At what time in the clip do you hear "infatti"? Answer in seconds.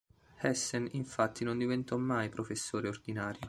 0.93-1.43